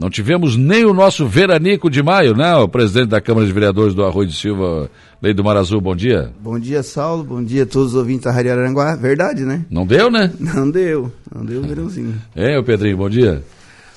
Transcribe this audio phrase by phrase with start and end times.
[0.00, 2.56] Não tivemos nem o nosso veranico de maio, né?
[2.56, 5.94] O presidente da Câmara de Vereadores do Arroio de Silva, Lei do Mar Azul, bom
[5.94, 6.32] dia.
[6.40, 7.22] Bom dia, Saulo.
[7.22, 8.96] Bom dia a todos os ouvintes da Rádio Aranguá.
[8.96, 9.66] Verdade, né?
[9.68, 10.32] Não deu, né?
[10.40, 11.12] Não deu.
[11.30, 12.14] Não deu o verãozinho.
[12.34, 13.44] É, o Pedrinho, bom dia.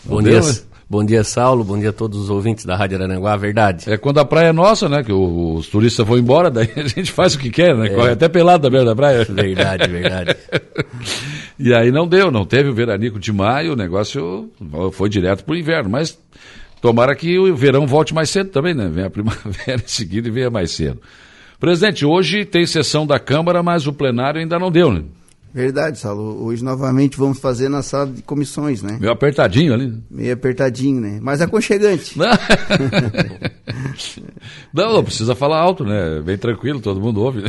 [0.05, 0.51] Não bom deu, dia.
[0.51, 0.57] Né?
[0.93, 1.63] Bom dia, Saulo.
[1.63, 3.35] Bom dia a todos os ouvintes da Rádio Aranguá.
[3.35, 3.91] Verdade.
[3.91, 5.01] É quando a praia é nossa, né?
[5.01, 7.87] Que os turistas vão embora, daí a gente faz o que quer, né?
[7.87, 7.89] É.
[7.89, 9.25] Corre até pelado da beira da praia.
[9.25, 10.37] Verdade, verdade.
[11.57, 14.51] e aí não deu, não teve o veranico de maio, o negócio
[14.91, 15.89] foi direto pro inverno.
[15.89, 16.15] Mas
[16.79, 18.87] Tomara que o verão volte mais cedo também, né?
[18.87, 21.01] Venha a primavera em seguida e venha mais cedo.
[21.59, 25.01] Presidente, hoje tem sessão da Câmara, mas o plenário ainda não deu, né?
[25.53, 26.43] Verdade, Saulo.
[26.43, 28.97] Hoje novamente vamos fazer na sala de comissões, né?
[28.99, 29.93] Meio apertadinho ali.
[30.09, 31.19] Meio apertadinho, né?
[31.21, 32.17] Mas aconchegante.
[34.73, 36.21] Não, não precisa falar alto, né?
[36.25, 37.43] Bem tranquilo, todo mundo ouve.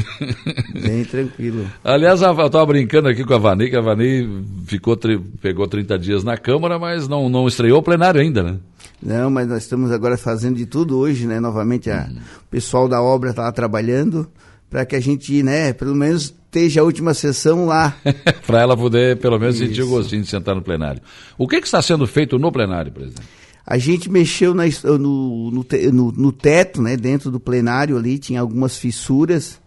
[0.74, 1.66] Bem tranquilo.
[1.82, 4.96] Aliás, eu estava brincando aqui com a Vani, que a Vani ficou,
[5.40, 8.58] pegou 30 dias na Câmara, mas não, não estreou o plenário ainda, né?
[9.02, 11.40] Não, mas nós estamos agora fazendo de tudo hoje, né?
[11.40, 12.16] Novamente, a, hum.
[12.42, 14.28] o pessoal da obra está trabalhando
[14.70, 17.96] para que a gente, né, pelo menos esteja a última sessão lá.
[18.46, 19.66] para ela poder, pelo menos, Isso.
[19.66, 21.02] sentir o gostinho de sentar no plenário.
[21.36, 23.26] O que, que está sendo feito no plenário, presidente?
[23.66, 28.40] A gente mexeu na, no, no, no, no, teto, né, dentro do plenário ali, tinha
[28.40, 29.58] algumas fissuras.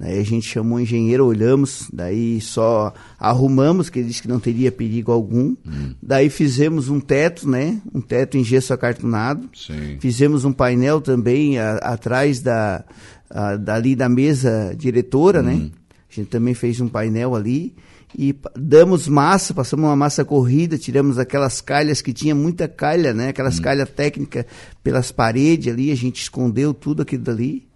[0.00, 4.40] Aí a gente chamou o engenheiro, olhamos, daí só arrumamos, que ele disse que não
[4.40, 5.54] teria perigo algum.
[5.64, 5.94] Hum.
[6.02, 7.80] Daí fizemos um teto, né?
[7.94, 9.48] Um teto em gesso acartonado.
[9.54, 9.98] Sim.
[10.00, 12.84] Fizemos um painel também a, atrás da,
[13.30, 15.52] a, dali da mesa diretora, né?
[15.52, 15.58] hum.
[15.58, 15.83] né?
[16.14, 17.74] A gente também fez um painel ali
[18.16, 23.28] e damos massa, passamos uma massa corrida, tiramos aquelas calhas que tinha muita calha, né?
[23.28, 23.62] Aquelas hum.
[23.62, 24.44] calhas técnicas
[24.82, 27.66] pelas paredes ali, a gente escondeu tudo aquilo dali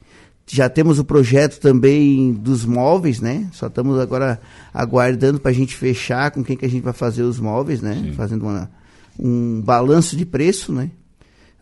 [0.51, 3.49] já temos o projeto também dos móveis, né?
[3.53, 4.41] Só estamos agora
[4.73, 7.95] aguardando para a gente fechar com quem que a gente vai fazer os móveis, né?
[7.95, 8.13] Sim.
[8.13, 8.71] Fazendo uma,
[9.19, 10.91] um balanço de preço, né?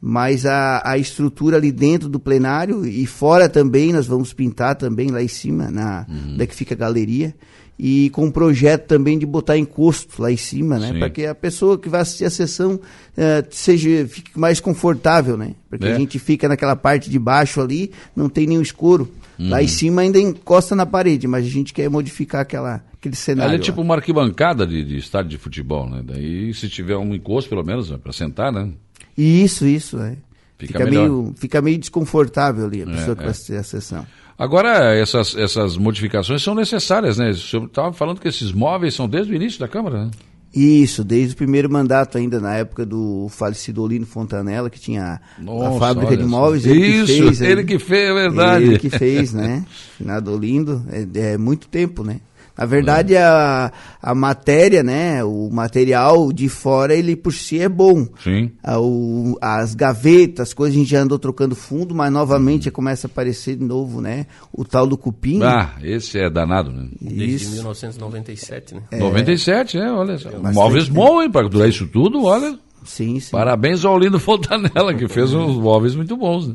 [0.00, 5.10] Mas a, a estrutura ali dentro do plenário e fora também, nós vamos pintar também
[5.10, 6.34] lá em cima, na, uhum.
[6.34, 7.34] onde é que fica a galeria
[7.78, 10.98] e com um projeto também de botar encosto lá em cima, né?
[10.98, 15.54] Para que a pessoa que vai assistir a sessão uh, seja fique mais confortável, né?
[15.68, 15.92] Porque é.
[15.92, 19.10] a gente fica naquela parte de baixo ali, não tem nenhum escuro.
[19.38, 19.50] Uhum.
[19.50, 23.50] Lá em cima ainda encosta na parede, mas a gente quer modificar aquela, aquele cenário.
[23.50, 26.02] Ela é tipo uma arquibancada de, de estádio de futebol, né?
[26.02, 28.70] Daí se tiver um encosto pelo menos para sentar, né?
[29.16, 30.16] Isso, isso, é.
[30.58, 33.30] Fica, fica meio, fica meio desconfortável ali a pessoa é, que vai é.
[33.30, 34.06] assistir a sessão.
[34.38, 37.30] Agora, essas, essas modificações são necessárias, né?
[37.30, 40.10] O senhor estava falando que esses móveis são desde o início da Câmara, né?
[40.54, 45.76] Isso, desde o primeiro mandato ainda, na época do falecido Olino Fontanella, que tinha Nossa,
[45.76, 46.64] a fábrica de móveis.
[46.64, 48.64] Ele Isso, que fez, ele que fez, é verdade.
[48.64, 49.66] Ele que fez, né?
[49.98, 52.20] Finado Olindo, é, é muito tempo, né?
[52.56, 53.22] Na verdade, é.
[53.22, 58.08] a, a matéria, né, o material de fora, ele por si é bom.
[58.24, 58.50] Sim.
[58.62, 62.72] A, o, as gavetas, as coisas, a gente já andou trocando fundo, mas novamente uhum.
[62.72, 65.42] começa a aparecer de novo, né, o tal do cupim.
[65.42, 66.88] Ah, esse é danado, né?
[67.00, 67.52] Desde isso.
[67.52, 68.82] 1997, né?
[68.90, 68.98] É.
[68.98, 70.12] 97, né, olha.
[70.14, 72.58] É, móveis bons, hein, para durar isso tudo, olha.
[72.84, 73.32] Sim, sim.
[73.32, 76.54] Parabéns ao Lindo Fontanella, que fez uns móveis muito bons, né?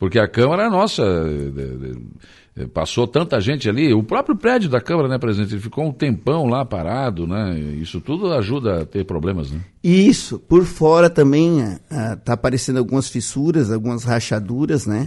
[0.00, 1.02] Porque a Câmara é nossa.
[1.02, 1.92] Eh,
[2.66, 5.54] passou tanta gente ali, o próprio prédio da Câmara, né, presidente?
[5.54, 7.58] Ele ficou um tempão lá parado, né?
[7.80, 9.60] Isso tudo ajuda a ter problemas, né?
[9.82, 15.06] Isso, por fora também está eh, aparecendo algumas fissuras, algumas rachaduras, né?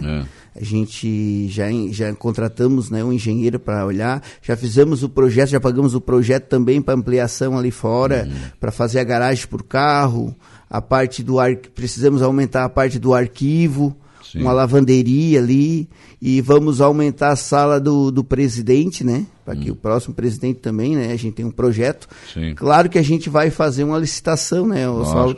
[0.56, 0.60] É.
[0.60, 5.60] A gente já, já contratamos né, um engenheiro para olhar, já fizemos o projeto, já
[5.60, 8.50] pagamos o projeto também para ampliação ali fora, uhum.
[8.60, 10.34] para fazer a garagem por carro,
[10.70, 13.96] a parte do ar, precisamos aumentar a parte do arquivo,
[14.34, 14.42] Sim.
[14.42, 15.88] uma lavanderia ali
[16.20, 19.26] e vamos aumentar a sala do, do presidente, né?
[19.44, 19.74] Para que hum.
[19.74, 21.12] o próximo presidente também, né?
[21.12, 22.08] A gente tem um projeto.
[22.32, 22.52] Sim.
[22.56, 24.86] Claro que a gente vai fazer uma licitação, né,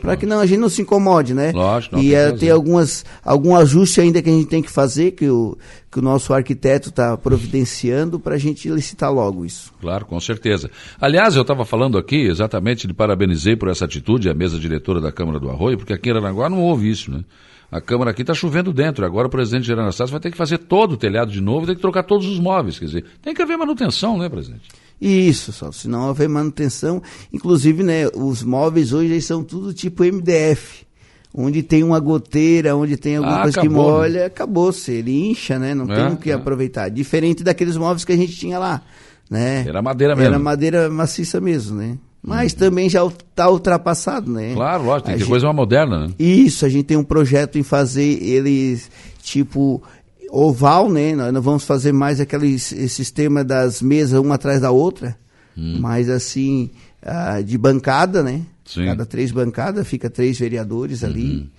[0.01, 1.51] Para que não, a gente não se incomode, né?
[1.53, 5.29] Lógico, e é, tem algumas, algum ajuste ainda que a gente tem que fazer, que
[5.29, 5.55] o,
[5.91, 9.71] que o nosso arquiteto está providenciando para a gente licitar logo isso.
[9.79, 10.71] Claro, com certeza.
[10.99, 15.11] Aliás, eu estava falando aqui exatamente, de parabenizei por essa atitude a mesa diretora da
[15.11, 17.23] Câmara do Arroio, porque aqui em Aranaguá não houve isso, né?
[17.71, 19.05] A Câmara aqui está chovendo dentro.
[19.05, 21.67] Agora o presidente Gerando Anastácio vai ter que fazer todo o telhado de novo e
[21.67, 22.79] ter que trocar todos os móveis.
[22.79, 24.69] Quer dizer, tem que haver manutenção, né, presidente?
[24.99, 25.71] Isso, só.
[25.71, 30.87] Se não houver manutenção, inclusive, né, os móveis hoje são tudo tipo MDF.
[31.33, 34.25] Onde tem uma goteira, onde tem alguma ah, coisa acabou, que molha, né?
[34.25, 34.91] acabou-se.
[34.91, 35.75] Ele incha, né?
[35.75, 36.33] Não é, tem o que é.
[36.33, 36.89] aproveitar.
[36.89, 38.81] Diferente daqueles móveis que a gente tinha lá.
[39.29, 39.65] Né?
[39.67, 40.29] Era madeira mesmo.
[40.29, 41.97] Era madeira maciça mesmo, né?
[42.21, 42.59] Mas uhum.
[42.59, 44.53] também já está ultrapassado, né?
[44.53, 46.13] Claro, lógico, tem que ter coisa mais moderna, né?
[46.19, 48.89] Isso, a gente tem um projeto em fazer eles
[49.21, 49.81] tipo
[50.29, 51.15] oval, né?
[51.15, 55.17] Nós não vamos fazer mais aquele sistema das mesas uma atrás da outra,
[55.57, 55.77] hum.
[55.79, 56.71] mas assim,
[57.03, 58.41] uh, de bancada, né?
[58.65, 58.85] Sim.
[58.85, 61.09] Cada três bancadas fica três vereadores uhum.
[61.09, 61.51] ali.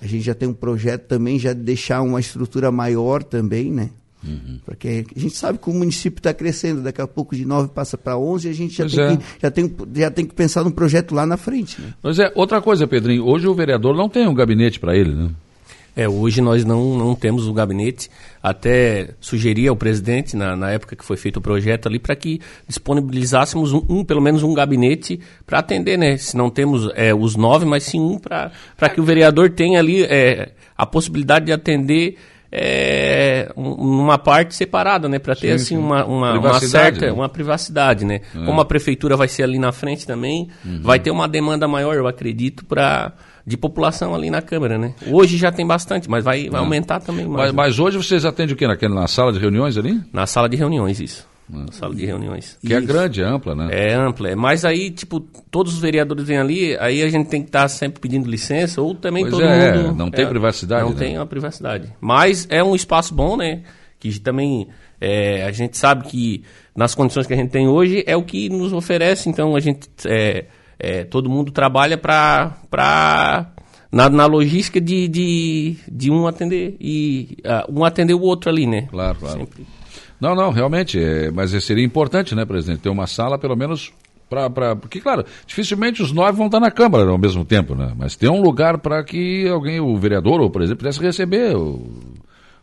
[0.00, 3.90] A gente já tem um projeto também já de deixar uma estrutura maior também, né?
[4.24, 4.58] Uhum.
[4.64, 7.96] Porque a gente sabe que o município está crescendo, daqui a pouco de 9 passa
[7.96, 9.16] para 11 e a gente já tem, é.
[9.16, 11.80] que, já, tem, já tem que pensar num projeto lá na frente.
[11.80, 11.94] Né?
[12.02, 15.30] Mas é, outra coisa, Pedrinho, hoje o vereador não tem um gabinete para ele, né?
[15.96, 18.10] É, hoje nós não, não temos o um gabinete.
[18.42, 22.38] Até sugeri ao presidente, na, na época que foi feito o projeto ali, para que
[22.68, 26.18] disponibilizássemos um, um, pelo menos um gabinete para atender, né?
[26.18, 28.50] Se não temos é, os nove, mas sim um para
[28.92, 32.18] que o vereador tenha ali é, a possibilidade de atender
[32.50, 35.18] é, uma parte separada, né?
[35.18, 35.76] Para ter sim, assim sim.
[35.76, 37.12] Uma, uma, uma, certa né?
[37.12, 38.20] uma privacidade, né?
[38.34, 38.44] É.
[38.44, 40.80] Como a prefeitura vai ser ali na frente também, uhum.
[40.82, 43.12] vai ter uma demanda maior, eu acredito, para
[43.46, 44.92] de população ali na Câmara, né?
[45.06, 46.64] Hoje já tem bastante, mas vai, vai é.
[46.64, 47.36] aumentar também mais.
[47.36, 47.56] Mas, né?
[47.56, 48.66] mas, hoje vocês atendem o quê?
[48.66, 50.00] Naquela, na sala de reuniões ali?
[50.12, 51.28] Na sala de reuniões, isso.
[51.48, 52.58] Na sala de reuniões.
[52.60, 52.90] Que é Isso.
[52.90, 53.68] é grande, é ampla, né?
[53.70, 54.30] É ampla.
[54.30, 54.34] É.
[54.34, 57.68] Mas aí, tipo, todos os vereadores vêm ali, aí a gente tem que estar tá
[57.68, 59.94] sempre pedindo licença, ou também pois todo é, mundo.
[59.94, 60.82] Não tem é, privacidade.
[60.82, 60.98] Não né?
[60.98, 61.92] tem a privacidade.
[62.00, 63.62] Mas é um espaço bom, né?
[63.98, 64.68] Que também
[65.00, 66.42] é, a gente sabe que
[66.74, 69.88] nas condições que a gente tem hoje é o que nos oferece, então a gente.
[70.04, 70.46] É,
[70.78, 72.54] é, todo mundo trabalha para
[73.90, 78.66] na, na logística de, de, de um atender e uh, um atender o outro ali,
[78.66, 78.82] né?
[78.90, 79.38] Claro, claro.
[79.40, 79.66] Sempre.
[80.20, 83.92] Não, não, realmente, é, mas seria importante, né, presidente, ter uma sala pelo menos
[84.28, 84.76] para.
[84.76, 87.92] Porque, claro, dificilmente os nove vão estar na Câmara ao mesmo tempo, né?
[87.96, 91.80] Mas ter um lugar para que alguém, o vereador, ou por exemplo, pudesse receber o,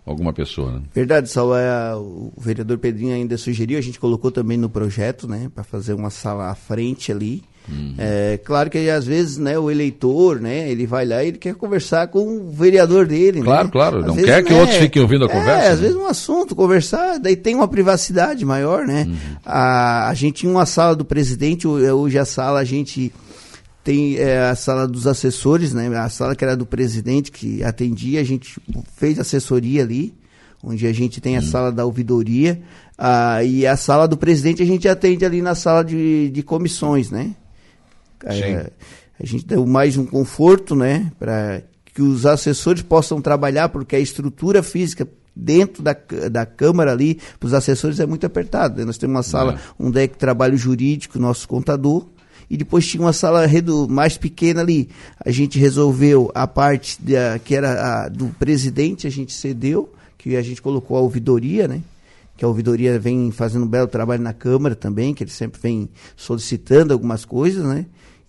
[0.05, 0.81] alguma pessoa, né?
[0.93, 5.49] Verdade, Saulo, é, o vereador Pedrinho ainda sugeriu, a gente colocou também no projeto, né,
[5.53, 7.95] para fazer uma sala à frente ali Uhum.
[7.97, 11.55] É, claro que às vezes né, o eleitor, né, ele vai lá e ele quer
[11.55, 13.41] conversar com o vereador dele.
[13.41, 13.71] Claro, né?
[13.71, 13.99] claro.
[13.99, 15.65] Às não vezes, quer que né, outros fiquem ouvindo a é, conversa.
[15.65, 15.87] É, às né?
[15.87, 19.05] vezes um assunto, conversar, daí tem uma privacidade maior, né?
[19.07, 19.15] Uhum.
[19.45, 23.13] A, a gente tinha uma sala do presidente, hoje a sala a gente
[23.83, 25.87] tem é, a sala dos assessores, né?
[25.97, 28.59] A sala que era do presidente que atendia, a gente
[28.95, 30.13] fez assessoria ali,
[30.61, 31.45] onde a gente tem a uhum.
[31.45, 32.61] sala da ouvidoria.
[32.97, 37.09] Ah, e a sala do presidente a gente atende ali na sala de, de comissões,
[37.09, 37.31] né?
[38.25, 38.71] É,
[39.19, 41.61] a gente deu mais um conforto, né, para
[41.93, 45.95] que os assessores possam trabalhar, porque a estrutura física dentro da,
[46.31, 48.79] da Câmara ali, para os assessores é muito apertado.
[48.79, 48.85] Né?
[48.85, 49.57] Nós temos uma sala, é.
[49.79, 52.07] um deck de trabalho jurídico, nosso contador,
[52.49, 53.47] e depois tinha uma sala
[53.89, 54.89] mais pequena ali.
[55.23, 56.97] A gente resolveu a parte
[57.45, 61.81] que era a, do presidente, a gente cedeu, que a gente colocou a ouvidoria, né?
[62.35, 65.89] que a ouvidoria vem fazendo um belo trabalho na Câmara também, que ele sempre vem
[66.15, 67.85] solicitando algumas coisas, né?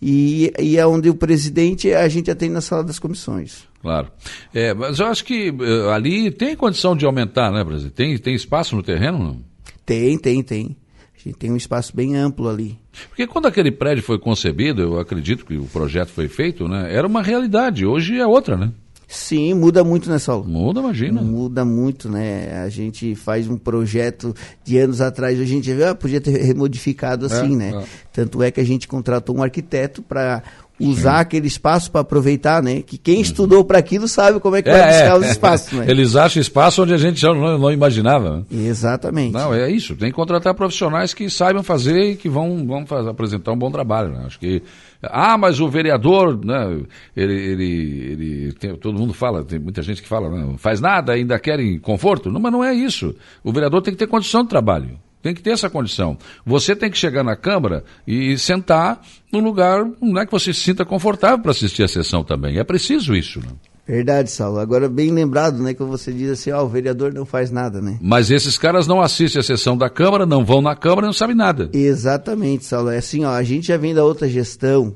[0.06, 3.66] E, e é onde o presidente a gente atende na sala das comissões.
[3.80, 4.08] Claro.
[4.52, 7.90] É, mas eu acho que uh, ali tem condição de aumentar, né, Brasil?
[7.90, 9.18] Tem, tem espaço no terreno?
[9.18, 9.40] Não?
[9.86, 10.76] Tem, tem, tem.
[11.16, 12.78] A gente tem um espaço bem amplo ali.
[13.08, 16.94] Porque quando aquele prédio foi concebido, eu acredito que o projeto foi feito, né?
[16.94, 18.70] Era uma realidade, hoje é outra, né?
[19.14, 20.44] Sim, muda muito, né, Saulo?
[20.46, 21.22] Muda, imagina.
[21.22, 22.62] Muda muito, né?
[22.64, 24.34] A gente faz um projeto
[24.64, 27.72] de anos atrás, a gente vê, ah, podia ter remodificado assim, é, né?
[27.76, 27.84] É.
[28.12, 30.42] Tanto é que a gente contratou um arquiteto para
[30.78, 31.20] usar Sim.
[31.20, 32.82] aquele espaço para aproveitar, né?
[32.82, 33.22] Que quem uhum.
[33.22, 35.86] estudou para aquilo sabe como é que é, vai buscar é, os espaços, né?
[35.88, 38.44] Eles acham espaço onde a gente já não, não, imaginava.
[38.50, 38.66] Né?
[38.66, 39.32] Exatamente.
[39.32, 39.94] Não, é isso.
[39.94, 43.70] Tem que contratar profissionais que saibam fazer e que vão, vão fazer, apresentar um bom
[43.70, 44.10] trabalho.
[44.10, 44.24] Né?
[44.26, 44.62] Acho que
[45.10, 46.80] ah, mas o vereador, né,
[47.16, 51.12] ele, ele, ele tem, todo mundo fala, tem muita gente que fala, não faz nada,
[51.12, 52.30] ainda querem conforto.
[52.30, 53.14] Não, mas não é isso.
[53.42, 54.98] O vereador tem que ter condição de trabalho.
[55.24, 56.18] Tem que ter essa condição.
[56.44, 59.00] Você tem que chegar na Câmara e sentar
[59.32, 62.58] num lugar não é que você se sinta confortável para assistir a sessão também.
[62.58, 63.40] É preciso isso.
[63.40, 63.46] Né?
[63.88, 64.58] Verdade, Saulo.
[64.58, 67.80] Agora, bem lembrado, né, que você diz assim, ó, oh, o vereador não faz nada,
[67.80, 67.98] né?
[68.02, 71.34] Mas esses caras não assistem a sessão da Câmara, não vão na Câmara, não sabem
[71.34, 71.70] nada.
[71.72, 72.90] Exatamente, Saulo.
[72.90, 74.94] É assim, ó, a gente já vem da outra gestão,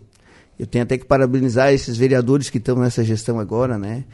[0.59, 4.05] eu tenho até que parabenizar esses vereadores que estão nessa gestão agora, né?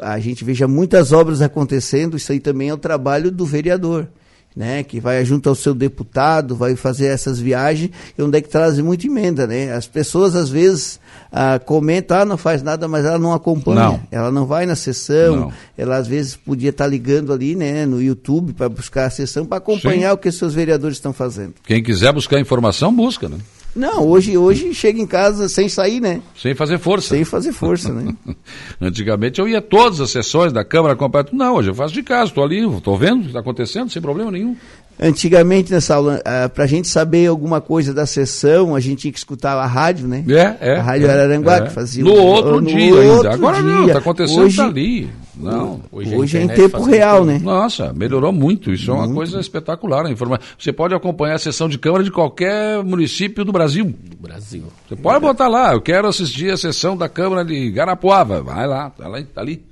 [0.00, 4.08] A gente veja muitas obras acontecendo, isso aí também é o trabalho do vereador
[4.56, 8.48] né, que vai junto ao seu deputado, vai fazer essas viagens, e onde é que
[8.48, 9.70] traz muita emenda, né?
[9.72, 10.98] As pessoas às vezes
[11.30, 14.00] ah, comentam, ah, não faz nada, mas ela não acompanha, não.
[14.10, 15.52] ela não vai na sessão, não.
[15.76, 19.44] ela às vezes podia estar tá ligando ali, né, no YouTube para buscar a sessão,
[19.44, 20.14] para acompanhar Sim.
[20.14, 21.54] o que seus vereadores estão fazendo.
[21.62, 23.36] Quem quiser buscar informação, busca, né?
[23.76, 26.22] Não, hoje, hoje chega em casa sem sair, né?
[26.34, 27.10] Sem fazer força.
[27.14, 28.14] Sem fazer força, né?
[28.80, 31.30] Antigamente eu ia todas as sessões da Câmara completa.
[31.34, 34.00] Não, hoje eu faço de casa, estou ali, estou vendo o que está acontecendo, sem
[34.00, 34.56] problema nenhum.
[34.98, 39.12] Antigamente, nessa aula, uh, para a gente saber alguma coisa da sessão, a gente tinha
[39.12, 40.24] que escutar a rádio, né?
[40.28, 40.76] É, é.
[40.76, 41.60] A Rádio é, Araranguá, é.
[41.62, 42.02] que fazia.
[42.02, 43.34] No outro no dia outro ainda.
[43.34, 43.72] Agora dia.
[43.72, 45.10] não, está acontecendo hoje, tá ali.
[45.38, 45.82] Não.
[45.92, 47.26] Hoje, Hoje é em tempo real, tudo.
[47.26, 47.40] né?
[47.42, 48.72] Nossa, melhorou muito.
[48.72, 49.02] Isso muito.
[49.02, 50.10] é uma coisa espetacular.
[50.10, 50.40] Informa...
[50.58, 53.84] Você pode acompanhar a sessão de Câmara de qualquer município do Brasil.
[54.02, 54.64] Do Brasil.
[54.88, 58.42] Você pode botar lá, eu quero assistir a sessão da Câmara de Garapuava.
[58.42, 59.62] Vai lá, tá, lá, tá ali.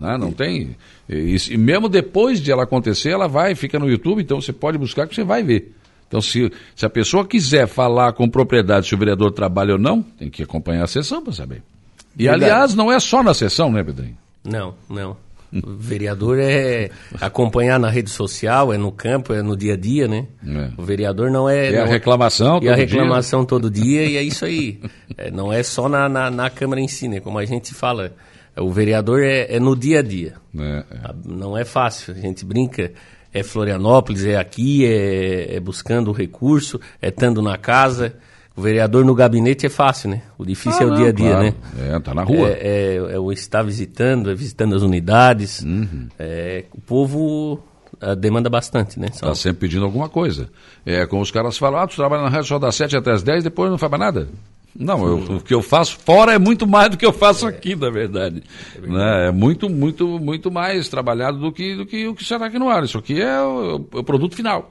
[0.00, 0.74] Não, não tem.
[1.08, 4.78] E, e, mesmo depois de ela acontecer, ela vai, fica no YouTube, então você pode
[4.78, 5.74] buscar que você vai ver.
[6.08, 10.02] Então, se, se a pessoa quiser falar com propriedade se o vereador trabalha ou não,
[10.02, 11.62] tem que acompanhar a sessão para saber.
[12.18, 12.44] E, Verdade.
[12.44, 14.16] aliás, não é só na sessão, né, Pedrinho?
[14.42, 15.16] Não, não.
[15.52, 16.90] O vereador é
[17.20, 20.26] acompanhar na rede social, é no campo, é no dia a dia, né?
[20.46, 20.70] É.
[20.78, 21.72] O vereador não é.
[21.72, 22.70] E a reclamação todo dia.
[22.70, 23.48] E a reclamação dia.
[23.48, 24.80] todo dia, e é isso aí.
[25.18, 27.18] É, não é só na, na, na, Câmara em si, né?
[27.18, 28.12] Como a gente fala,
[28.56, 30.34] o vereador é, é no dia a dia.
[30.58, 31.14] É, é.
[31.24, 32.92] Não é fácil, a gente brinca.
[33.32, 38.16] É Florianópolis, é aqui, é, é buscando o recurso, é estando na casa.
[38.56, 40.22] O vereador no gabinete é fácil, né?
[40.36, 41.44] O difícil ah, é o não, dia a dia, claro.
[41.44, 41.54] né?
[41.94, 42.48] É, tá na rua.
[42.48, 45.62] É, é, é, o estar visitando, é visitando as unidades.
[45.62, 46.08] Uhum.
[46.18, 47.60] É, o povo
[48.02, 49.06] uh, demanda bastante, né?
[49.12, 50.50] Está sempre pedindo alguma coisa.
[50.84, 53.22] É como os caras falam, ah, tu trabalha na rádio só das 7 até as
[53.22, 54.28] 10, depois não faz mais nada.
[54.78, 57.48] Não, eu, o que eu faço fora é muito mais do que eu faço é.
[57.50, 58.42] aqui, na verdade.
[58.76, 59.28] É, né?
[59.28, 62.68] é muito, muito, muito mais trabalhado do que, do que o que será aqui no
[62.68, 62.84] ar.
[62.84, 64.70] Isso aqui é o, é o produto final,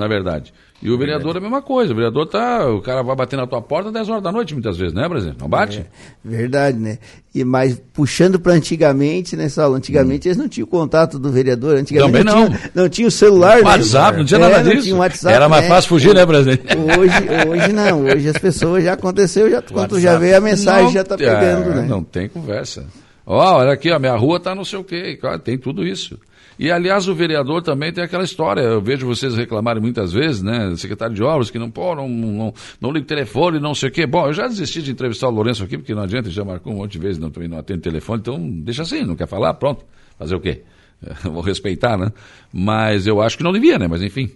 [0.00, 0.52] na verdade.
[0.82, 1.92] E o vereador é a mesma coisa.
[1.92, 2.66] O vereador tá.
[2.66, 5.06] O cara vai bater na tua porta às 10 horas da noite, muitas vezes, né,
[5.06, 5.38] presidente?
[5.38, 5.80] Não bate?
[5.80, 5.86] É,
[6.24, 6.98] verdade, né?
[7.34, 9.74] E mas puxando para antigamente, né, Saulo?
[9.74, 10.28] Antigamente hum.
[10.30, 11.76] eles não tinham contato do vereador.
[11.76, 12.48] Antigamente Também não.
[12.48, 13.62] Não tinha, não tinha o celular, né?
[13.62, 14.82] WhatsApp, não tinha nada é, disso.
[14.84, 15.68] Tinha WhatsApp, Era mais né?
[15.68, 16.64] fácil fugir, né, presidente?
[16.98, 18.04] Hoje, hoje não.
[18.04, 21.72] Hoje as pessoas já aconteceu, já, quando já vê a mensagem, não, já tá pegando,
[21.72, 21.86] é, né?
[21.86, 22.86] Não tem conversa.
[23.26, 25.18] Ó, olha aqui, a minha rua tá não sei o quê.
[25.44, 26.18] Tem tudo isso.
[26.60, 30.76] E, aliás, o vereador também tem aquela história, eu vejo vocês reclamarem muitas vezes, né,
[30.76, 33.92] secretário de obras, que não, pô, não, não, não liga o telefone, não sei o
[33.92, 34.06] quê.
[34.06, 36.76] Bom, eu já desisti de entrevistar o Lourenço aqui, porque não adianta, já marcou um
[36.76, 39.86] monte de vezes, não, também não atende telefone, então deixa assim, não quer falar, pronto,
[40.18, 40.60] fazer o quê?
[41.24, 42.12] vou respeitar, né?
[42.52, 43.88] Mas eu acho que não devia, né?
[43.88, 44.30] Mas enfim.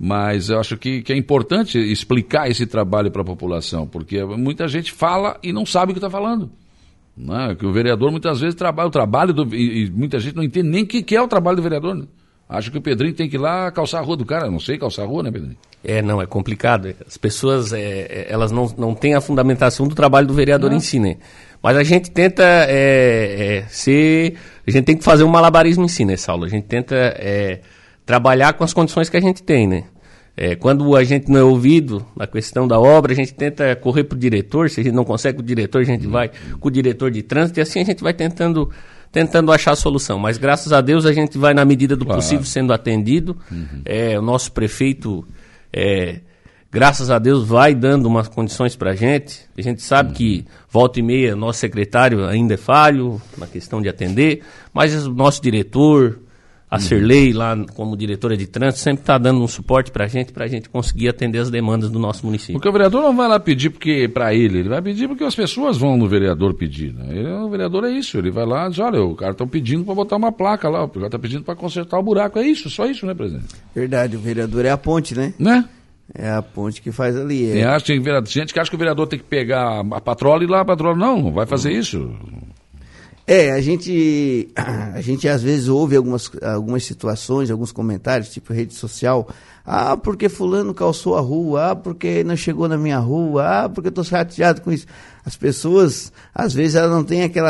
[0.00, 4.66] Mas eu acho que, que é importante explicar esse trabalho para a população, porque muita
[4.66, 6.50] gente fala e não sabe o que está falando.
[7.16, 7.56] Né?
[7.58, 10.68] Que o vereador muitas vezes trabalha, o trabalho do, e, e, muita gente não entende
[10.68, 11.94] nem o que, que, é o trabalho do vereador.
[11.94, 12.04] Né?
[12.48, 14.50] Acho que o Pedrinho tem que ir lá calçar a rua do cara.
[14.50, 15.56] Não sei calçar a rua, né, Pedrinho?
[15.82, 16.94] É, não, é complicado.
[17.06, 20.76] As pessoas, é, é, elas não, não têm a fundamentação do trabalho do vereador não.
[20.76, 21.16] em si, né?
[21.62, 24.36] Mas a gente tenta é, é, ser.
[24.66, 26.44] A gente tem que fazer um malabarismo em si, né, Saulo?
[26.44, 27.60] A gente tenta é,
[28.04, 29.84] trabalhar com as condições que a gente tem, né?
[30.36, 34.04] É, quando a gente não é ouvido na questão da obra, a gente tenta correr
[34.04, 34.68] para o diretor.
[34.68, 37.22] Se a gente não consegue com o diretor, a gente vai com o diretor de
[37.22, 38.70] trânsito e assim a gente vai tentando,
[39.10, 40.18] tentando achar a solução.
[40.18, 42.20] Mas graças a Deus a gente vai, na medida do claro.
[42.20, 43.34] possível, sendo atendido.
[43.50, 43.80] Uhum.
[43.86, 45.26] É, o nosso prefeito,
[45.72, 46.20] é,
[46.70, 49.40] graças a Deus, vai dando umas condições para a gente.
[49.56, 50.14] A gente sabe uhum.
[50.16, 54.42] que, volta e meia, nosso secretário ainda é falho na questão de atender,
[54.74, 56.18] mas o nosso diretor,
[56.76, 60.32] a Serlei, lá como diretora de trânsito, sempre está dando um suporte para a gente,
[60.32, 62.54] para a gente conseguir atender as demandas do nosso município.
[62.54, 65.34] Porque o vereador não vai lá pedir porque para ele, ele vai pedir porque as
[65.34, 66.92] pessoas vão no vereador pedir.
[66.92, 67.06] Né?
[67.10, 69.84] Ele, o vereador é isso, ele vai lá e diz, olha, o cara está pedindo
[69.84, 72.38] para botar uma placa lá, o cara está pedindo para consertar o buraco.
[72.38, 73.54] É isso, só isso, né, presidente?
[73.74, 75.34] Verdade, o vereador é a ponte, né?
[75.38, 75.64] Né?
[76.14, 77.50] É a ponte que faz ali.
[77.50, 77.78] É.
[77.80, 80.50] Tem, tem gente que acha que o vereador tem que pegar a patrola e ir
[80.50, 80.96] lá a patrola.
[80.96, 82.10] Não, não vai fazer isso.
[83.26, 88.74] É, a gente, a gente às vezes ouve algumas, algumas situações, alguns comentários, tipo rede
[88.74, 89.28] social.
[89.68, 93.88] Ah, porque fulano calçou a rua, ah, porque não chegou na minha rua, ah, porque
[93.88, 94.86] eu estou chateado com isso.
[95.24, 97.48] As pessoas, às vezes, elas não têm aquele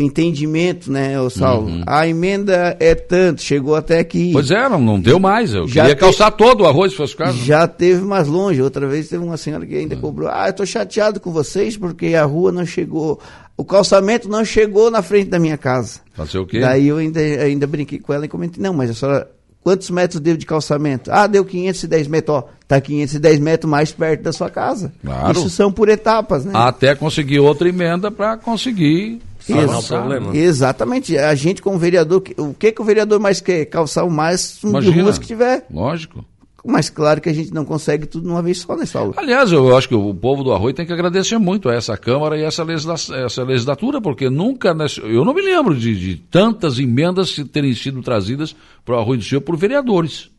[0.00, 1.68] entendimento, né, o Saulo?
[1.68, 1.84] Uhum.
[1.86, 4.32] A emenda é tanto, chegou até aqui.
[4.32, 5.54] Pois é, não, não deu mais.
[5.54, 6.00] Eu já queria te...
[6.00, 7.38] calçar todo o arroz, se fosse o caso.
[7.38, 8.60] Já teve mais longe.
[8.60, 10.00] Outra vez teve uma senhora que ainda uhum.
[10.00, 10.28] cobrou.
[10.28, 13.20] Ah, eu estou chateado com vocês porque a rua não chegou
[13.56, 16.00] o calçamento não chegou na frente da minha casa.
[16.14, 16.60] Fazer o quê?
[16.60, 19.30] Daí eu ainda, ainda brinquei com ela e comentei, não, mas a senhora,
[19.62, 21.10] quantos metros deu de calçamento?
[21.12, 24.92] Ah, deu 510 metros, ó, tá 510 metros mais perto da sua casa.
[25.02, 25.32] Claro.
[25.32, 26.52] Isso são por etapas, né?
[26.54, 30.36] Até conseguir outra emenda para conseguir Ex problema.
[30.36, 31.18] Exatamente.
[31.18, 33.64] A gente, como vereador, o que, que o vereador mais quer?
[33.66, 35.66] Calçar o mais de ruas que tiver.
[35.70, 36.24] Lógico.
[36.64, 39.14] Mas claro que a gente não consegue tudo numa vez só, né, Saulo?
[39.16, 42.38] Aliás, eu acho que o povo do Arroio tem que agradecer muito a essa Câmara
[42.38, 47.34] e essa, legisla essa legislatura, porque nunca, eu não me lembro de, de tantas emendas
[47.52, 48.54] terem sido trazidas
[48.84, 50.30] para o Arroio do Senhor por vereadores.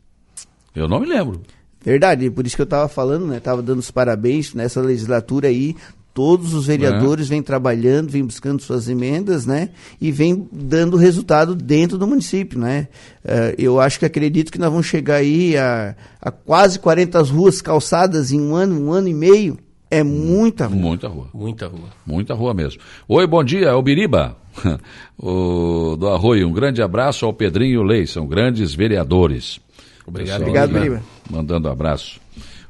[0.74, 1.42] Eu não me lembro.
[1.84, 3.36] Verdade, por isso que eu estava falando, né?
[3.36, 5.76] Estava dando os parabéns nessa legislatura aí,
[6.14, 7.30] Todos os vereadores é.
[7.30, 9.70] vêm trabalhando, vêm buscando suas emendas, né?
[10.00, 12.86] E vêm dando resultado dentro do município, né?
[13.24, 17.60] Uh, eu acho que acredito que nós vamos chegar aí a, a quase 40 ruas
[17.60, 19.58] calçadas em um ano, um ano e meio.
[19.90, 20.76] É muita rua.
[20.76, 21.28] Muita rua.
[21.34, 21.88] Muita rua.
[22.06, 22.80] Muita rua mesmo.
[23.08, 24.36] Oi, bom dia, é o Biriba,
[25.18, 26.48] o, do Arroio.
[26.48, 29.58] Um grande abraço ao Pedrinho Lei, são grandes vereadores.
[30.06, 31.02] Obrigado, Pessoal, Obrigado, né, Biriba.
[31.28, 32.20] Mandando abraço.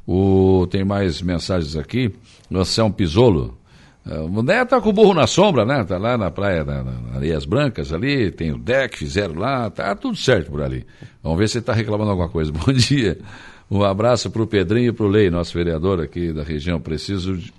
[0.07, 2.11] O, tem mais mensagens aqui.
[2.51, 3.59] O Anselmo Pisolo.
[4.07, 5.83] É, O Né tá com o burro na sombra, né?
[5.85, 9.95] Tá lá na praia, na, na Areias Brancas ali, tem o deck, fizeram lá, tá
[9.95, 10.85] tudo certo por ali.
[11.23, 12.53] Vamos ver se ele tá reclamando alguma coisa.
[12.53, 13.19] Bom dia.
[13.71, 16.79] Um abraço pro Pedrinho e pro Lei, nosso vereador aqui da região.
[16.81, 17.53] Preciso de,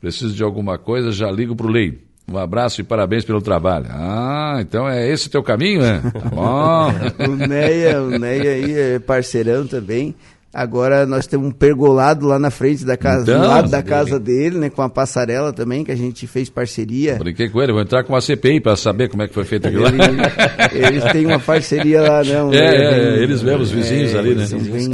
[0.00, 2.02] preciso de alguma coisa, já ligo pro Lei.
[2.28, 3.86] Um abraço e parabéns pelo trabalho.
[3.90, 6.00] Ah, então é esse o teu caminho, né?
[6.12, 6.92] Tá bom.
[7.30, 10.14] O Neia, o Neia aí é parceirão também.
[10.54, 13.88] Agora nós temos um pergolado lá na frente da casa, Então, do lado da dele.
[13.88, 14.68] casa dele, né?
[14.68, 17.16] Com a passarela também, que a gente fez parceria.
[17.18, 19.66] Brinquei com ele, vou entrar com uma CPI para saber como é que foi feito
[19.68, 19.88] aquilo lá.
[19.90, 22.52] Ele- eles têm uma parceria lá, não.
[22.52, 24.44] É, né, é, eles mesmos, os vizinhos é, ali, né?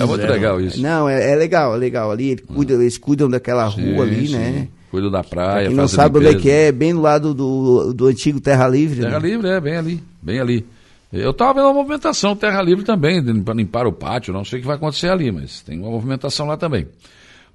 [0.00, 0.80] É muito legal isso.
[0.80, 2.12] Não, é, é legal, é legal.
[2.12, 4.36] Ali eles cuidam, eles cuidam daquela rua Sim, ali, sim.
[4.36, 4.68] né?
[4.92, 6.42] Cuido da praia, Quem não sabe onde é limpeza.
[6.44, 9.00] que é, bem do lado do, do antigo Terra Livre.
[9.00, 9.28] Terra né?
[9.28, 10.64] Livre, é, bem ali, bem ali.
[11.12, 14.62] Eu estava vendo uma movimentação Terra Livre também, para limpar o pátio, não sei o
[14.62, 16.86] que vai acontecer ali, mas tem uma movimentação lá também.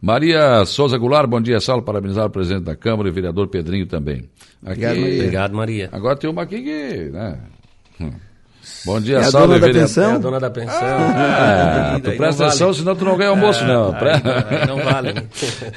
[0.02, 3.86] Maria Souza Goulart, bom dia, Saulo, parabenizar o presidente da Câmara e o vereador Pedrinho
[3.86, 4.30] também.
[4.66, 5.16] Aqui, Obrigado, Maria.
[5.16, 5.90] Obrigado, Maria.
[5.94, 7.40] Agora tem uma aqui que, né?
[8.02, 8.12] Hum.
[8.86, 10.12] Bom dia, É a Saulo dona e pensão?
[10.12, 10.74] É a dona da pensão.
[10.82, 12.50] Ah, Daí tu não presta vale.
[12.50, 13.90] atenção, senão tu não ganha almoço, não.
[13.90, 15.14] Ah, Pre- aí não- aí não vale.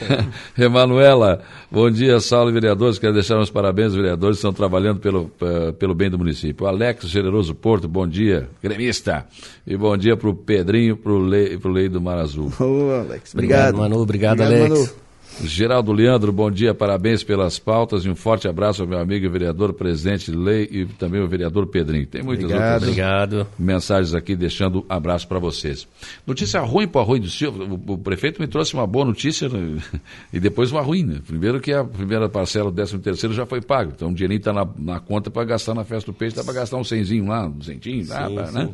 [0.59, 1.41] Emanuela,
[1.71, 2.99] bom dia, Saulo e vereadores.
[2.99, 6.67] Quero deixar meus parabéns aos vereadores que estão trabalhando pelo, eh, pelo bem do município.
[6.67, 9.27] Alex Generoso Porto, bom dia, gremista.
[9.67, 12.53] E bom dia pro Pedrinho, pro Lei, pro Lei do Mar Azul.
[12.61, 13.77] Ô, Alex, Obrigado, obrigado.
[13.77, 13.99] Manu.
[14.01, 14.95] Obrigado, Alex.
[15.43, 19.29] Geraldo Leandro, bom dia, parabéns pelas pautas e um forte abraço ao meu amigo e
[19.29, 22.07] vereador presidente Lei e também ao vereador Pedrinho.
[22.07, 22.73] Tem muitas Obrigado.
[22.73, 23.47] outras Obrigado.
[23.59, 25.87] mensagens aqui deixando abraço para vocês.
[26.27, 27.65] Notícia ruim para o Arroio do Silva.
[27.65, 29.79] O, o prefeito me trouxe uma boa notícia né,
[30.33, 31.05] e depois uma ruim.
[31.05, 31.21] Né?
[31.27, 33.93] Primeiro que a primeira parcela do 13 terceiro já foi pago.
[33.95, 36.55] Então o dinheirinho está na, na conta para gastar na festa do peixe, dá para
[36.55, 38.13] gastar um cenzinho lá, um centinho, sim.
[38.55, 38.71] né?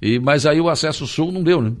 [0.00, 1.72] E, mas aí o acesso sul não deu, né?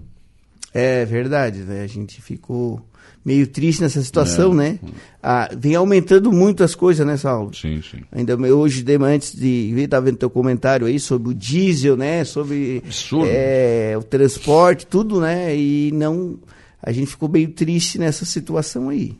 [0.74, 1.82] É verdade, né?
[1.82, 2.84] A gente ficou
[3.26, 4.78] meio triste nessa situação, né?
[5.20, 7.52] Ah, vem aumentando muito as coisas, né, Saulo?
[7.52, 7.98] Sim, sim.
[8.12, 12.24] Ainda hoje, antes de vir, estava vendo teu comentário aí sobre o diesel, né?
[12.24, 13.26] Sobre Absurdo.
[13.28, 15.56] é, o transporte, tudo, né?
[15.56, 16.38] E não.
[16.80, 19.18] A gente ficou meio triste nessa situação aí.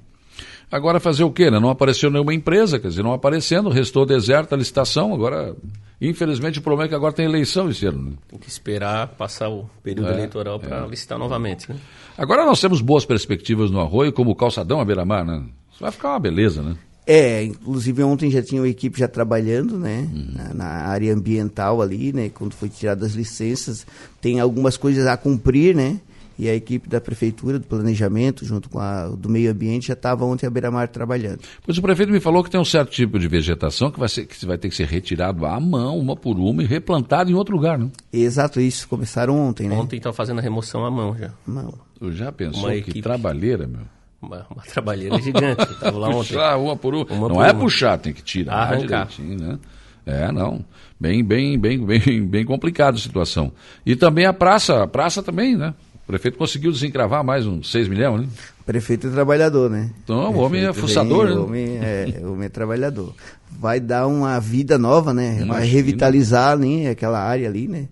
[0.70, 1.50] Agora fazer o quê?
[1.50, 1.58] Né?
[1.58, 5.12] Não apareceu nenhuma empresa, quer dizer, não aparecendo, restou deserta a licitação.
[5.12, 5.56] Agora,
[6.00, 8.02] infelizmente, o problema é que agora tem eleição esse ano.
[8.10, 8.12] Né?
[8.28, 11.76] Tem que esperar passar o período É, eleitoral para licitar novamente, né?
[12.18, 15.42] Agora nós temos boas perspectivas no Arroio, como o calçadão à beira-mar, né?
[15.72, 16.76] Isso vai ficar uma beleza, né?
[17.06, 20.32] É, inclusive ontem já tinha uma equipe já trabalhando, né, Uhum.
[20.34, 23.86] na, na área ambiental ali, né, quando foi tiradas as licenças,
[24.20, 26.00] tem algumas coisas a cumprir, né,
[26.38, 30.24] e a equipe da prefeitura, do planejamento, junto com a do meio ambiente, já estava
[30.24, 31.40] ontem à beira-mar trabalhando.
[31.64, 34.26] Pois o prefeito me falou que tem um certo tipo de vegetação que vai, ser,
[34.26, 37.54] que vai ter que ser retirado à mão, uma por uma, e replantado em outro
[37.54, 37.88] lugar, né?
[38.12, 39.76] Exato, isso, começaram ontem, né.
[39.76, 41.30] Ontem estava fazendo a remoção à mão já.
[41.46, 41.72] Não.
[41.98, 43.02] Tu já pensou Uma que equipe.
[43.02, 43.80] trabalheira, meu?
[44.20, 45.62] Uma, uma trabalheira gigante.
[45.62, 46.18] Estava lá ontem.
[46.18, 47.04] Puxar uma por uma.
[47.06, 47.60] Uma não por é uma.
[47.60, 49.06] puxar, tem que tirar Arrancar.
[49.06, 49.58] direitinho, né?
[50.04, 50.64] É, não.
[51.00, 53.52] Bem, bem, bem, bem, bem complicada a situação.
[53.84, 55.74] E também a praça, a praça também, né?
[56.06, 58.28] O prefeito conseguiu desencravar mais uns 6 milhões, né?
[58.64, 59.90] Prefeito é trabalhador, né?
[60.04, 61.40] Então, o homem é fuçador, vem, né?
[61.40, 63.12] O homem é, o homem é trabalhador.
[63.50, 65.34] Vai dar uma vida nova, né?
[65.34, 65.72] Vai Imagina.
[65.72, 67.88] revitalizar né, aquela área ali, né?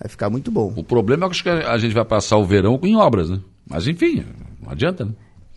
[0.00, 0.72] Vai ficar muito bom.
[0.76, 3.40] O problema é que a gente vai passar o verão em obras, né?
[3.68, 4.24] Mas enfim,
[4.62, 5.10] não adianta, né?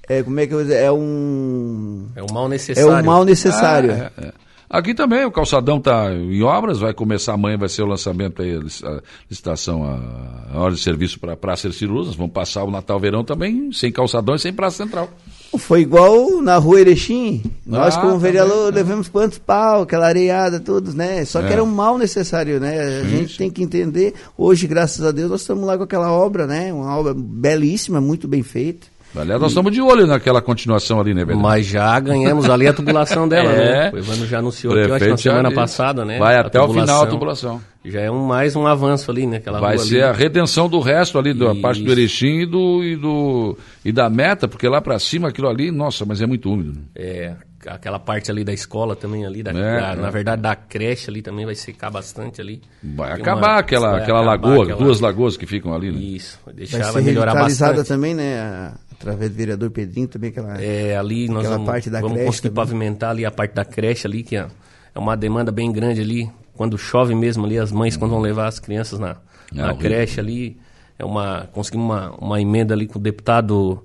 [0.08, 0.80] É, como é que eu vou dizer?
[0.82, 2.08] É um.
[2.16, 2.92] É um mal É necessário.
[2.92, 3.92] um mal necessário.
[3.92, 4.34] Ah, é, é.
[4.70, 8.56] Aqui também o calçadão está em obras, vai começar amanhã, vai ser o lançamento aí,
[8.56, 12.14] a lic- a licitação, a, a hora de serviço para Praça Luz.
[12.14, 15.10] Vamos passar o Natal Verão também, sem calçadão e sem Praça Central.
[15.58, 17.42] Foi igual na rua Erechim.
[17.66, 18.84] Nós, Ah, como vereador, também, é.
[18.84, 21.26] levamos quantos pau, aquela areiada, todos, né?
[21.26, 21.54] Só que É.
[21.54, 23.00] era um mal necessário, né?
[23.00, 23.38] A Sim, gente sim.
[23.40, 24.14] tem que entender.
[24.38, 26.72] Hoje, graças a Deus, nós estamos lá com aquela obra, né?
[26.72, 28.86] Uma obra belíssima, muito bem feita.
[29.16, 31.40] Aliás, nós estamos de olho naquela continuação ali, né, velho?
[31.40, 33.58] Mas já ganhamos ali a tubulação dela, É.
[33.58, 33.92] né?
[33.94, 35.56] O Evandro já anunciou aqui, eu acho, na semana disse.
[35.56, 36.20] passada, né?
[36.20, 37.60] Vai A até o final a tubulação.
[37.84, 39.38] Já é um, mais um avanço ali, né?
[39.38, 40.18] Aquela Vai rua ser a ali.
[40.20, 41.62] redenção do resto ali, da Isso.
[41.62, 45.48] parte do Erechim e, do, e, do, e da meta, porque lá para cima aquilo
[45.48, 46.74] ali, nossa, mas é muito úmido.
[46.74, 46.80] né?
[46.96, 47.34] É,
[47.66, 49.96] aquela parte ali da escola também ali, da, É, da- é.
[49.96, 52.62] na verdade da creche ali também vai secar bastante ali.
[52.84, 55.92] Vai Tem acabar uma- aquela, vai aquela acabar lagoa, aquela- duas lagoas que ficam ali,
[55.92, 55.98] né?
[56.00, 57.84] Isso, vai Vai deixar, ser vai melhorar bastante.
[57.88, 58.40] também, né?
[58.40, 60.62] a- através do vereador Pedrinho também, aquela.
[60.62, 62.56] É, ali nós Aquela vamos, parte da vamos creche conseguir também.
[62.66, 64.46] pavimentar ali a parte da creche ali, que é,
[64.94, 66.30] é uma demanda bem grande ali.
[66.54, 69.16] Quando chove mesmo ali, as mães quando vão levar as crianças na,
[69.56, 70.58] É na creche ali,
[70.98, 73.82] é uma, conseguimos uma, uma emenda ali com o deputado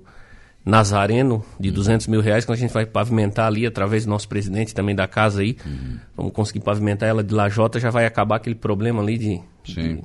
[0.65, 4.73] Nazareno, de 200 mil reais, que a gente vai pavimentar ali através do nosso presidente
[4.73, 5.55] também da casa aí.
[5.65, 5.99] Uhum.
[6.17, 9.73] Vamos conseguir pavimentar ela de lajota, já vai acabar aquele problema ali de, Sim.
[9.73, 10.03] de,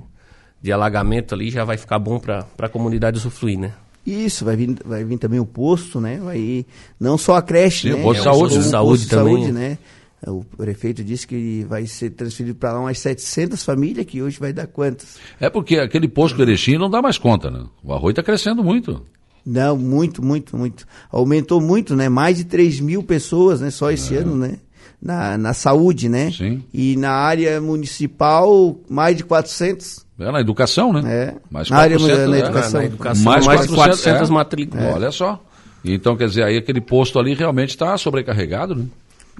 [0.62, 3.72] de alagamento ali, já vai ficar bom para a comunidade usufruir, né?
[4.06, 6.18] Isso, vai vir, vai vir também o posto, né?
[6.18, 6.64] Vai
[6.98, 8.00] não só a creche, Sim, né?
[8.00, 9.34] o posto de É, saúde, o Saúde de também.
[9.36, 9.78] saúde, né?
[10.26, 14.52] O prefeito disse que vai ser transferido para lá umas 700 famílias, que hoje vai
[14.52, 15.16] dar quantas?
[15.38, 17.64] É porque aquele posto do Erechim não dá mais conta, né?
[17.82, 19.02] O arroz está crescendo muito.
[19.46, 20.86] Não, muito, muito, muito.
[21.10, 22.10] Aumentou muito, né?
[22.10, 23.70] Mais de 3 mil pessoas, né?
[23.70, 24.58] Só esse ano, né?
[25.00, 26.30] Na, na saúde, né?
[26.30, 26.62] Sim.
[26.74, 30.04] E na área municipal, mais de 400.
[30.20, 31.02] É na educação, né?
[31.04, 31.35] É.
[31.50, 32.38] Mais Na área 4%, na né?
[32.40, 32.80] educação.
[32.80, 34.33] Na educação, Mais mais, de 400, 400 é.
[34.33, 34.94] matrículas.
[34.94, 35.42] Olha só.
[35.85, 38.85] Então, quer dizer, aí aquele posto ali realmente está sobrecarregado, né?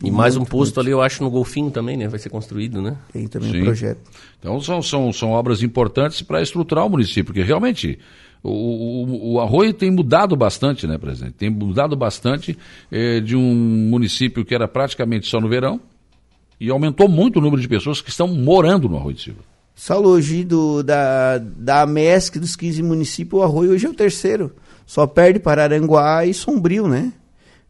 [0.03, 2.09] E mais um posto ali, eu acho, no Golfinho também, né?
[2.09, 2.97] Vai ser construído, né?
[3.12, 3.61] Tem também Sim.
[3.61, 4.01] um projeto.
[4.38, 7.99] Então são, são, são obras importantes para estruturar o município, porque realmente
[8.43, 11.35] o, o, o Arroio tem mudado bastante, né, presidente?
[11.35, 12.57] Tem mudado bastante
[12.90, 15.79] eh, de um município que era praticamente só no verão
[16.59, 19.50] e aumentou muito o número de pessoas que estão morando no Arroio de Silva.
[19.81, 24.55] Saulo, hoje do, da, da MESC dos 15 municípios, o Arroio hoje é o terceiro.
[24.85, 27.14] Só perde para Aranguá e Sombrio, né?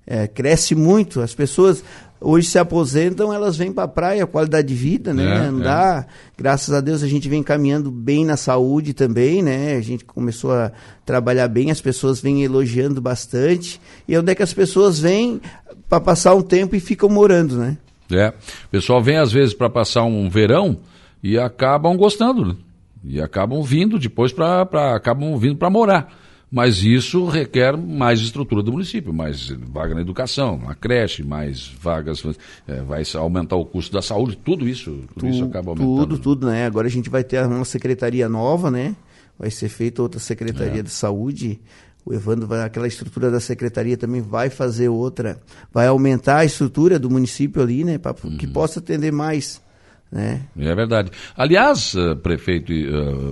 [0.05, 1.21] É, cresce muito.
[1.21, 1.85] As pessoas
[2.21, 5.23] hoje se aposentam, elas vêm para a praia, qualidade de vida, né?
[5.23, 6.09] É, Andar.
[6.37, 9.77] Graças a Deus a gente vem caminhando bem na saúde também, né?
[9.77, 10.73] A gente começou a
[11.07, 13.81] trabalhar bem, as pessoas vêm elogiando bastante.
[14.09, 15.41] E onde é que as pessoas vêm
[15.89, 17.79] para passar um tempo e ficam morando, né?
[18.11, 18.31] É.
[18.67, 20.77] O pessoal vem às vezes para passar um verão
[21.23, 22.57] e acabam gostando, né?
[23.05, 24.63] E acabam vindo depois para
[24.95, 26.13] acabam vindo para morar.
[26.53, 32.25] Mas isso requer mais estrutura do município, mais vaga na educação, na creche, mais vagas,
[32.67, 35.97] é, vai aumentar o custo da saúde, tudo isso, tudo isso acaba aumentando.
[35.97, 36.67] Tudo, tudo, né?
[36.67, 38.97] Agora a gente vai ter uma secretaria nova, né?
[39.39, 40.83] Vai ser feita outra secretaria É.
[40.83, 41.61] de saúde.
[42.05, 45.39] O Evandro vai, aquela estrutura da secretaria também vai fazer outra,
[45.73, 47.97] vai aumentar a estrutura do município ali, né?
[47.97, 48.53] Para que Uhum.
[48.53, 49.63] possa atender mais,
[50.11, 50.43] né?
[50.59, 51.11] É verdade.
[51.37, 52.85] Aliás, eh, prefeito e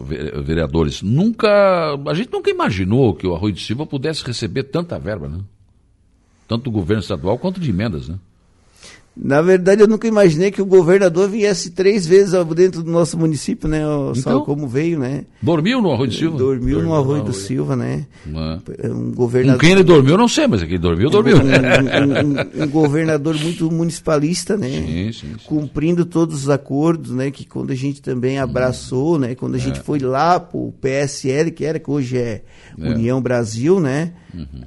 [0.05, 1.49] ve- vereadores, nunca.
[2.07, 5.39] A gente nunca imaginou que o Arroio de Silva pudesse receber tanta verba, né?
[6.47, 8.17] Tanto do governo estadual quanto de emendas, né?
[9.21, 13.69] Na verdade, eu nunca imaginei que o governador viesse três vezes dentro do nosso município,
[13.69, 13.81] né?
[14.15, 14.45] Só Então?
[14.45, 15.25] como veio, né?
[15.43, 16.39] Dormiu no Arroio de Silva?
[16.39, 18.07] Dormiu no Arroio do Silva, né?
[18.25, 19.61] Um Com governador.
[19.61, 21.37] quem ele dormiu, não sei, mas quem dormiu, dormiu.
[21.37, 24.69] Um, um- um- um governador muito municipalista, né?
[24.71, 25.35] Sim, sim, sim.
[25.47, 27.31] Cumprindo todos os acordos, né?
[27.33, 29.35] Que quando a gente também abraçou, né?
[29.35, 32.43] Quando a gente foi lá pro PSL, que era, que hoje é,
[32.81, 32.89] É.
[32.91, 34.13] União Brasil, né?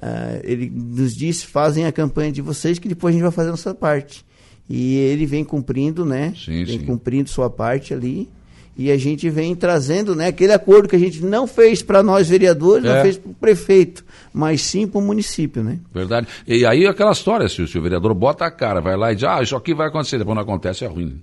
[0.01, 3.47] ah, ele nos disse, fazem a campanha de vocês que depois a gente vai fazer
[3.49, 4.25] a nossa parte.
[4.69, 6.33] E ele vem cumprindo, né?
[6.35, 6.85] Sim, vem sim.
[6.85, 8.29] cumprindo sua parte ali.
[8.77, 10.27] E a gente vem trazendo, né?
[10.27, 12.95] Aquele acordo que a gente não fez para nós vereadores, É.
[12.95, 15.77] não fez para o prefeito, mas sim para o município, né?
[15.93, 16.25] Verdade.
[16.47, 19.15] E aí aquela história, se o, se o vereador bota a cara, vai lá e
[19.15, 21.19] diz, ah, isso aqui vai acontecer, depois não acontece, é ruim.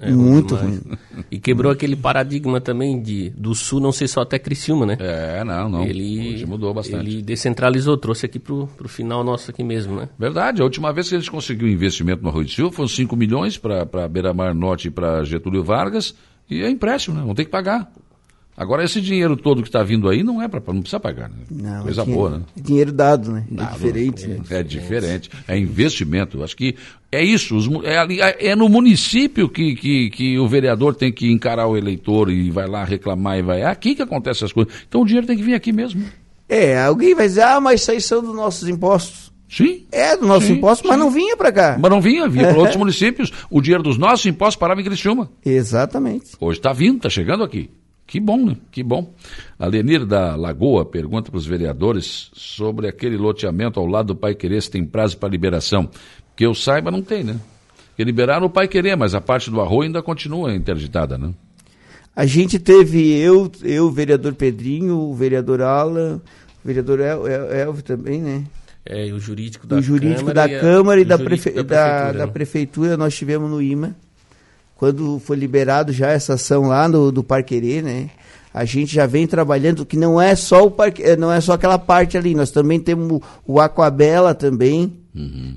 [0.00, 0.80] É Muito ruim.
[1.30, 4.96] E quebrou aquele paradigma também de do sul não ser só até Criciúma, né?
[5.00, 5.84] É, não, não.
[5.84, 7.06] Ele Hoje mudou bastante.
[7.06, 10.08] Ele descentralizou, trouxe aqui pro, pro final nosso aqui mesmo, né?
[10.18, 13.16] Verdade, a última vez que a gente conseguiu investimento no Arroio de Silva foram 5
[13.16, 16.14] milhões para Beira-Mar Norte e para Getúlio Vargas,
[16.48, 17.22] e é empréstimo, né?
[17.24, 17.90] Vão ter que pagar.
[18.56, 20.62] Agora, esse dinheiro todo que está vindo aí não é para.
[20.72, 21.36] não precisa pagar, né?
[21.50, 22.44] Não, Coisa é dinheiro, boa, né?
[22.56, 23.44] é dinheiro dado, né?
[23.50, 24.38] É diferente, né?
[24.48, 25.30] É diferente.
[25.46, 26.42] É investimento.
[26.42, 26.74] Acho que
[27.12, 27.54] é isso.
[27.54, 31.76] os é, ali- é no município que, que, que o vereador tem que encarar o
[31.76, 33.60] eleitor e vai lá reclamar e vai.
[33.60, 34.72] É aqui que acontecem as coisas.
[34.88, 36.02] Então o dinheiro tem que vir aqui mesmo.
[36.48, 39.30] É, alguém vai dizer, ah, mas isso aí são dos nossos impostos.
[39.48, 39.84] Sim.
[39.92, 41.02] É do nosso Sim, imposto, mas sim.
[41.02, 41.76] não vinha para cá.
[41.80, 43.32] Mas não vinha, vinha para outros municípios.
[43.50, 45.30] O dinheiro dos nossos impostos parava em Criciúma.
[45.44, 46.30] Exatamente.
[46.40, 47.70] Hoje está vindo, está chegando aqui.
[48.06, 48.56] Que bom, né?
[48.70, 49.12] Que bom.
[49.58, 54.34] A Lenir da Lagoa pergunta para os vereadores sobre aquele loteamento ao lado do Pai
[54.34, 55.90] Querer se tem prazo para liberação.
[56.36, 57.36] Que eu saiba, não tem, né?
[57.88, 61.32] Porque liberaram o Pai Querer, mas a parte do arroio ainda continua interditada, né?
[62.14, 66.20] A gente teve eu, eu, o vereador Pedrinho, o vereador Alan,
[66.64, 68.44] o vereador El, El, Elvio também, né?
[68.88, 71.64] É, e o jurídico da o jurídico Câmara da Câmara e o da, prefe- da,
[71.64, 73.96] prefeitura, da prefeitura, nós tivemos no IMA.
[74.76, 78.10] Quando foi liberado já essa ação lá no, do Parquerê, né?
[78.52, 81.52] A gente já vem trabalhando, que não é só o parque, eh, não é só
[81.52, 84.92] aquela parte ali, nós também temos o, o Aquabela também,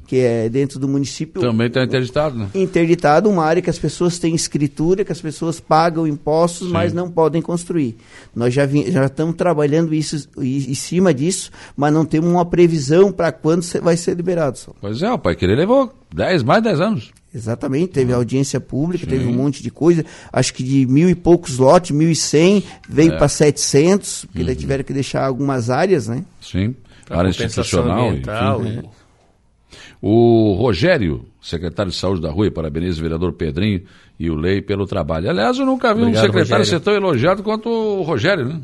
[0.07, 2.47] que é dentro do município Também está interditado, né?
[2.55, 6.73] interditado uma área que as pessoas têm escritura, que as pessoas pagam impostos, Sim.
[6.73, 7.97] mas não podem construir.
[8.35, 13.11] Nós já, vim- já estamos trabalhando isso em cima disso, mas não temos uma previsão
[13.11, 14.57] para quando vai ser liberado.
[14.57, 14.71] Só.
[14.79, 17.11] Pois é, o Pai Querer levou 10, mais de 10 anos.
[17.33, 19.29] Exatamente, teve audiência pública, teve Sim.
[19.31, 23.13] um monte de coisa, acho que de mil e poucos lotes, mil e cem, veio
[23.13, 23.17] É.
[23.17, 26.23] para 700, porque daí tiveram que deixar algumas áreas, né?
[26.41, 26.73] Sim.
[27.09, 28.09] área institucional.
[28.09, 28.98] Ambiental enfim, e...
[30.01, 33.83] O Rogério, secretário de saúde da Rua, parabeniza o vereador Pedrinho
[34.17, 35.29] e o Lei pelo trabalho.
[35.29, 36.65] Aliás, eu nunca vi Obrigado, um secretário Rogério.
[36.65, 38.61] ser tão elogiado quanto o Rogério, né?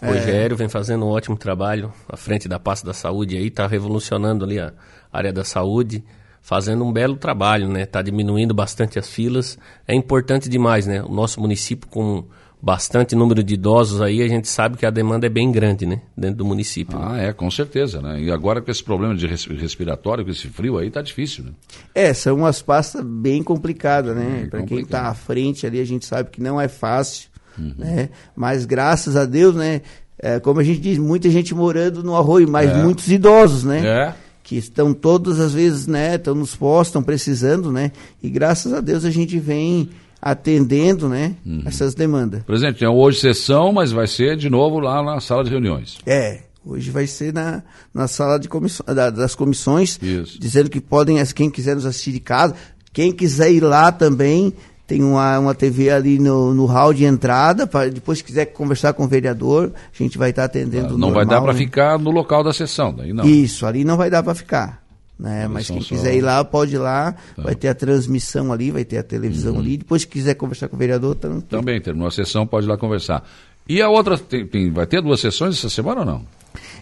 [0.00, 3.66] O Rogério vem fazendo um ótimo trabalho à frente da pasta da saúde aí, está
[3.66, 4.72] revolucionando ali a
[5.12, 6.04] área da saúde,
[6.40, 7.82] fazendo um belo trabalho, né?
[7.82, 9.58] Está diminuindo bastante as filas.
[9.88, 11.02] É importante demais, né?
[11.02, 12.24] O nosso município com
[12.60, 16.00] bastante número de idosos aí, a gente sabe que a demanda é bem grande, né?
[16.16, 16.98] Dentro do município.
[17.00, 18.20] Ah, é, com certeza, né?
[18.20, 21.50] E agora com esse problema de respiratório, com esse frio aí, tá difícil, né?
[21.94, 24.46] É, são umas pastas bem complicadas, né?
[24.50, 27.74] Para quem está à frente ali, a gente sabe que não é fácil Uhum.
[27.76, 28.08] Né?
[28.34, 29.82] Mas graças a Deus, né?
[30.18, 32.82] É, como a gente diz, muita gente morando no arroio, mas é.
[32.82, 33.86] muitos idosos, né?
[33.86, 34.14] É.
[34.42, 36.14] Que estão todas as vezes, né?
[36.14, 37.92] Estão nos postos, estão precisando, né?
[38.22, 41.34] E graças a Deus a gente vem atendendo, né?
[41.44, 41.62] Uhum.
[41.64, 42.42] Essas demandas.
[42.42, 45.98] Presidente, tem hoje sessão, mas vai ser de novo lá na sala de reuniões.
[46.06, 47.62] É, Hoje vai ser na,
[47.94, 50.38] na sala de comissão, da, das comissões, Isso.
[50.38, 52.54] dizendo que podem, quem quiser nos assistir de casa,
[52.92, 54.52] quem quiser ir lá também,
[54.86, 58.92] tem uma, uma TV ali no, no hall de entrada, para depois se quiser conversar
[58.92, 60.90] com o vereador, a gente vai estar atendendo.
[60.90, 61.58] Não normal, vai dar para né?
[61.58, 63.24] ficar no local da sessão, daí não.
[63.24, 64.82] Isso, ali não vai dar para ficar.
[65.18, 65.48] Né?
[65.48, 65.88] Mas quem só...
[65.88, 67.42] quiser ir lá, pode ir lá, tá.
[67.42, 69.60] vai ter a transmissão ali, vai ter a televisão uhum.
[69.60, 69.76] ali.
[69.78, 71.40] Depois, se quiser conversar com o vereador, também.
[71.40, 73.28] Também, terminou a sessão, pode ir lá conversar.
[73.68, 76.24] E a outra, tem, tem, vai ter duas sessões essa semana ou não?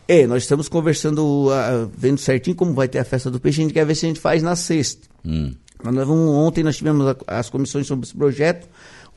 [0.07, 3.65] É, nós estamos conversando, uh, vendo certinho como vai ter a festa do peixe, a
[3.65, 5.09] gente quer ver se a gente faz na sexta.
[5.25, 5.53] Hum.
[5.83, 8.69] Nós vamos, ontem nós tivemos a, as comissões sobre esse projeto.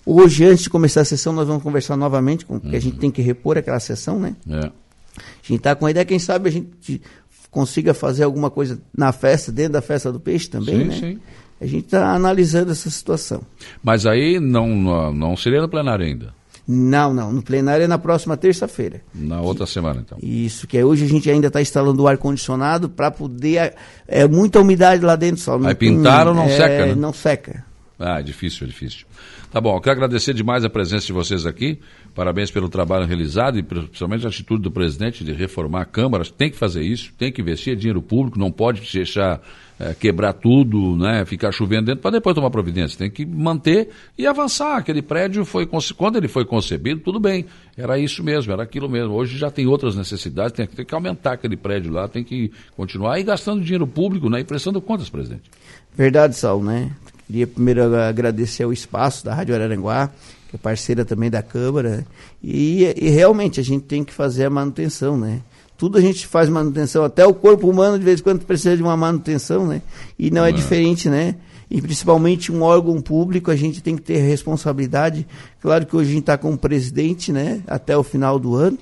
[0.05, 2.77] Hoje, antes de começar a sessão, nós vamos conversar novamente, com, porque uhum.
[2.77, 4.36] a gente tem que repor aquela sessão, né?
[4.49, 4.60] É.
[4.60, 7.01] A gente está com a ideia, quem sabe a gente
[7.49, 10.95] consiga fazer alguma coisa na festa, dentro da festa do peixe também, sim, né?
[10.95, 11.19] Sim.
[11.62, 13.41] A gente está analisando essa situação.
[13.83, 16.33] Mas aí não, não seria no plenário ainda?
[16.71, 17.33] Não, não.
[17.33, 19.01] No plenário é na próxima terça-feira.
[19.13, 20.19] Na outra semana, então.
[20.21, 23.73] Isso, que é hoje a gente ainda está instalando o ar-condicionado para poder.
[24.07, 25.59] É muita umidade lá dentro só.
[25.63, 26.95] Aí pintaram, não é, seca, né?
[26.95, 27.65] Não seca.
[27.97, 29.07] Ah, é difícil, é difícil.
[29.51, 31.79] Tá bom, quero agradecer demais a presença de vocês aqui.
[32.13, 36.23] Parabéns pelo trabalho realizado e principalmente a atitude do presidente de reformar a Câmara.
[36.23, 39.41] Tem que fazer isso, tem que investir, é dinheiro público, não pode deixar
[39.79, 42.95] é, quebrar tudo, né, ficar chovendo dentro para depois tomar providência.
[42.95, 44.77] Tem que manter e avançar.
[44.77, 47.47] Aquele prédio foi quando ele foi concebido, tudo bem.
[47.75, 49.15] Era isso mesmo, era aquilo mesmo.
[49.15, 53.19] Hoje já tem outras necessidades, tem, tem que aumentar aquele prédio lá, tem que continuar
[53.19, 55.49] e gastando dinheiro público, né, e prestando contas, presidente.
[55.95, 56.91] Verdade, Saulo, né?
[57.30, 60.10] Queria primeiro agradecer o espaço da Rádio Araranguá,
[60.50, 62.04] que é parceira também da Câmara,
[62.44, 65.42] e, e realmente a gente tem que fazer a manutenção, né?
[65.78, 68.84] tudo a gente faz manutenção, até o corpo humano de vez em quando precisa de
[68.84, 69.82] uma manutenção, né?
[70.20, 71.36] E não é, é diferente, né?
[71.72, 75.26] E principalmente um órgão público, a gente tem que ter responsabilidade.
[75.62, 77.62] Claro que hoje a gente está com o presidente, né?
[77.65, 78.78] Até o final do ano,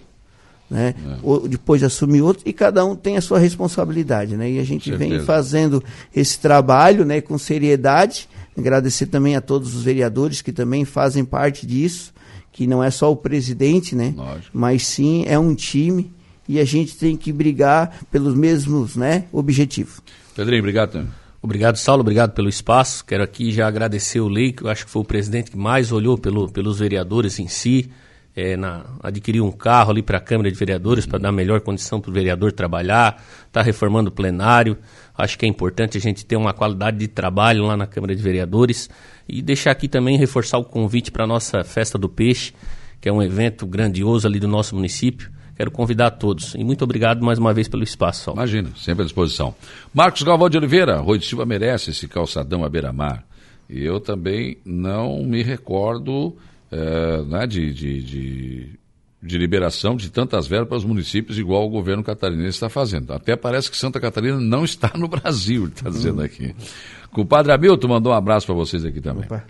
[0.71, 0.95] né?
[1.05, 1.17] É.
[1.21, 4.49] Ou, depois assumir outro, e cada um tem a sua responsabilidade, né?
[4.49, 5.83] E a gente vem fazendo
[6.15, 7.21] esse trabalho, né?
[7.21, 8.27] Com seriedade.
[8.57, 12.11] Agradecer também a todos os vereadores que também fazem parte disso,
[12.51, 14.13] que não é só o presidente, né?
[14.17, 14.49] Lógico.
[14.51, 16.11] Mas sim é um time
[16.47, 20.01] e a gente tem que brigar pelos mesmos né, objetivos.
[20.35, 21.09] Pedrinho, obrigado também.
[21.41, 23.05] Obrigado, Saulo, obrigado pelo espaço.
[23.05, 25.91] Quero aqui já agradecer o Lei, que eu acho que foi o presidente que mais
[25.91, 27.91] olhou pelo, pelos vereadores em si,
[28.35, 32.01] é, na, adquirir um carro ali para a Câmara de Vereadores para dar melhor condição
[32.01, 34.77] para o vereador trabalhar, está reformando o plenário.
[35.17, 38.21] Acho que é importante a gente ter uma qualidade de trabalho lá na Câmara de
[38.21, 38.89] Vereadores
[39.27, 42.53] e deixar aqui também reforçar o convite para a nossa Festa do Peixe,
[43.01, 45.31] que é um evento grandioso ali do nosso município.
[45.55, 46.53] Quero convidar todos.
[46.53, 48.29] E muito obrigado mais uma vez pelo espaço.
[48.29, 49.55] Imagina, sempre à disposição.
[49.91, 53.25] Marcos Galvão de Oliveira, Rui de Silva merece esse calçadão à beira-mar.
[53.67, 56.37] E eu também não me recordo
[56.71, 58.69] é, né, de, de, de,
[59.27, 63.13] de, liberação de tantas verbas para os municípios, igual o governo catarinense está fazendo.
[63.13, 66.55] Até parece que Santa Catarina não está no Brasil, está dizendo aqui.
[67.15, 69.25] O padre Hamilton mandou um abraço para vocês aqui também.
[69.25, 69.43] Opa.